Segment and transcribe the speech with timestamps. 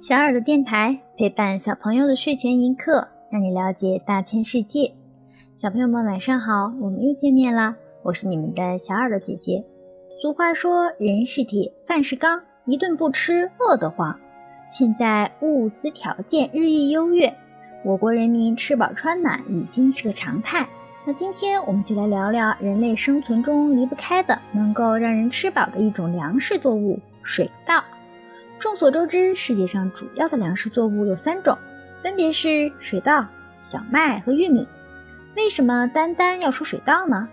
[0.00, 4.94] 小耳朵电台陪伴小朋友的睡前一刻，让你了解大千世界。
[5.58, 7.76] 小朋友们晚上好，我们又见面啦！
[8.02, 9.62] 我是你们的小耳朵姐姐。
[10.18, 14.18] 俗话说，人是铁，饭是钢，一顿不吃饿得慌。
[14.70, 17.36] 现在物资条件日益优越，
[17.84, 20.66] 我国人民吃饱穿暖已经是个常态。
[21.04, 27.84] 那今天我们就来聊聊人类生存中离不开的、能够让人吃饱的一种粮食作物——水稻。
[28.60, 31.56] 众所周知，世界上主要的粮食作物有三种，
[32.02, 33.26] 分别是水稻、
[33.62, 34.68] 小麦和玉米。
[35.34, 37.26] 为什么单单要说水稻呢？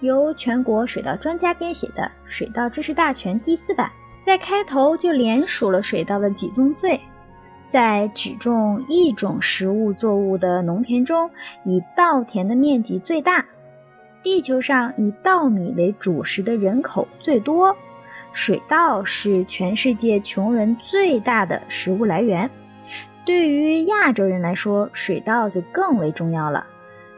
[0.00, 3.90] 由全国水稻专家编写的《水稻知识大全》第四版，
[4.24, 6.98] 在开头就连数了水稻的几宗罪。
[7.66, 11.30] 在只种一种食物作物的农田中，
[11.62, 13.44] 以稻田的面积最大，
[14.22, 17.76] 地球上以稻米为主食的人口最多。
[18.32, 22.48] 水稻是全世界穷人最大的食物来源，
[23.26, 26.66] 对于亚洲人来说，水稻就更为重要了。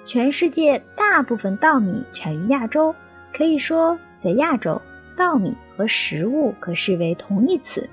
[0.05, 2.95] 全世界大部分稻米产于亚洲，
[3.33, 4.81] 可以说在亚洲，
[5.17, 7.89] 稻米和食物可视为同义词，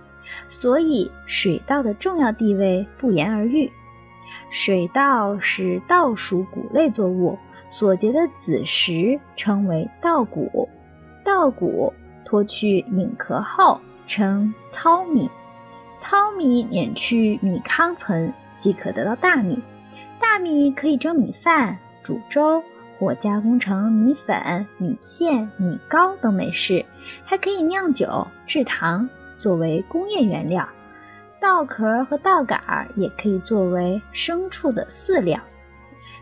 [0.47, 3.69] 所以水稻的重要地位不言而喻。
[4.49, 7.37] 水稻是稻属谷类作物，
[7.69, 10.69] 所结的子实称为稻谷，
[11.23, 11.93] 稻谷。
[12.29, 15.27] 脱去引壳后称糙米，
[15.97, 19.59] 糙米碾去米糠层即可得到大米，
[20.19, 22.61] 大米可以蒸米饭、煮粥
[22.99, 26.85] 或加工成米粉、米线、米糕等美食，
[27.25, 30.69] 还可以酿酒、制糖作为工业原料。
[31.41, 35.39] 稻壳和稻杆也可以作为牲畜的饲料。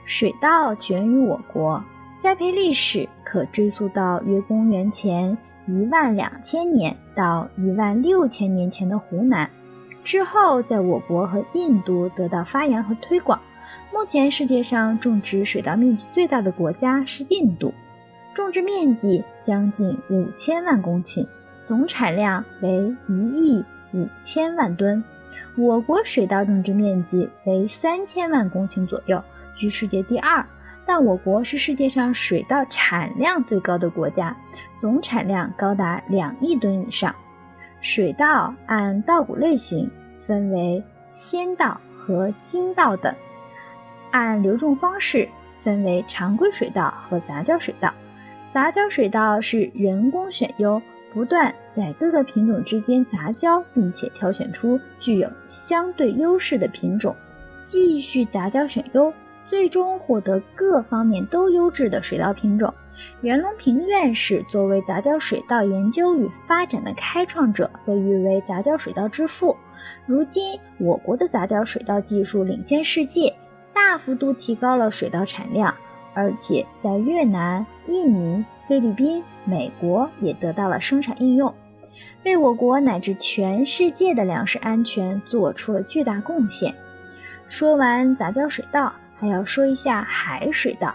[0.05, 1.83] 水稻起源于我国，
[2.15, 5.37] 栽培历史可追溯到约公元前。
[5.67, 9.49] 一万两千年到一万六千年前的湖南，
[10.03, 13.39] 之后在我国和印度得到发扬和推广。
[13.93, 17.73] 目前世界上种植水稻面积最大的国家是印度，
[18.33, 21.27] 种植面积将近五千万公顷，
[21.65, 25.03] 总产量为一亿五千万吨。
[25.57, 29.21] 我国水稻种植面积为三千万公顷左右，
[29.53, 30.45] 居世界第二。
[30.87, 34.35] 但我国是世界上水稻产量最高的国家，
[34.79, 37.13] 总产量高达两亿吨以上。
[37.81, 43.13] 水稻按稻谷类型分为鲜稻和精稻等，
[44.11, 45.27] 按留种方式
[45.57, 47.93] 分为常规水稻和杂交水稻。
[48.49, 50.81] 杂交水稻是人工选优，
[51.13, 57.13] 不断在各个品种之间杂交，并且挑选出具有相对优势的品种，
[57.65, 59.13] 继续杂交选优。
[59.47, 62.71] 最终获得各方面都优质的水稻品种。
[63.21, 69.55] 袁隆平院士作为杂交水稻研究与发展的开创者，被誉为杂交水稻之父。
[70.05, 73.33] 如今，我国的杂交水稻技术领先世界，
[73.73, 75.73] 大幅度提高了水稻产量，
[76.13, 81.53] 而且在越南、印尼、菲律宾、美国也得到了生产应用，
[82.25, 86.73] 为我国乃至全世界的粮食安全做出了巨大贡献。
[87.47, 88.91] 说完杂交水稻。
[89.19, 90.93] 还要说一下海水稻。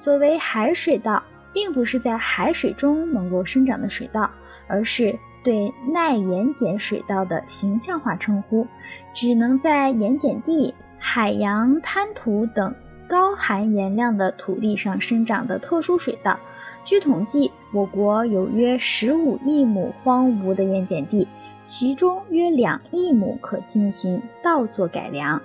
[0.00, 4.30] 所谓海水稻，并不是在海水中能够生长的水稻，
[4.66, 8.66] 而是对耐盐碱水稻的形象化称呼，
[9.14, 12.74] 只能在盐碱地、海洋滩涂等
[13.08, 16.38] 高含盐量的土地上生长的特殊水稻。
[16.84, 21.26] 据统计，我国有约十五亿亩荒芜的盐碱地，
[21.64, 25.42] 其中约两亿亩可进行稻作改良。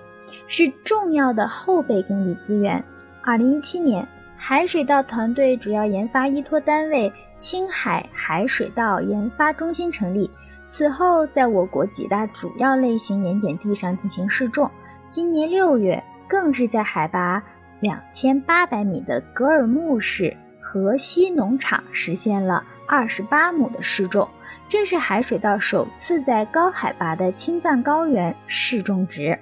[0.47, 2.83] 是重要的后备耕地资源。
[3.21, 10.29] 二零一七年，海水稻团队主要研发依托单位青海海水稻研发中心成立。
[10.66, 14.69] 此后，在我国几大主要类型盐碱地上进行试种。
[15.07, 17.44] 今年六月，更是在海拔
[17.79, 24.27] 两千八百米的格尔木市河西农场实现了二十八亩的试种，
[24.67, 29.38] 这是海水稻首次在高海拔的青藏高原试种植。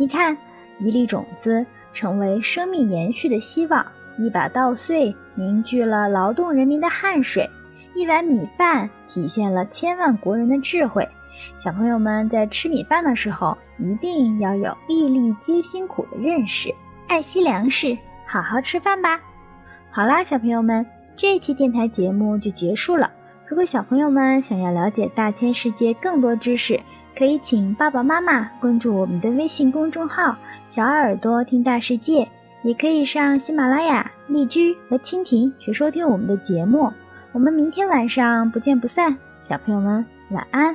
[0.00, 0.34] 你看，
[0.78, 3.84] 一粒种子成为生命延续的希望，
[4.16, 7.46] 一把稻穗凝聚了劳动人民的汗水，
[7.94, 11.06] 一碗米饭体现了千万国人的智慧。
[11.54, 16.74] 小朋友们在吃米饭的时候，一定要有粒粒皆辛苦的认识，
[17.06, 17.94] 爱惜粮食，
[18.26, 19.20] 好好吃饭吧。
[19.90, 23.10] 好啦，小朋友们，这期电台节目就结束了。
[23.46, 26.80] 如果小朋友们想要了解大千世界更多知识，
[27.16, 30.36] 可以请爸爸妈妈关注我们的微信公众号
[30.66, 32.26] “小耳朵听大世界”，
[32.62, 36.90] 也可以上喜马拉雅、荔枝和蜻蜓去收听我们的节目。
[37.32, 40.74] 我们明天晚上不见不散，小朋友们晚安。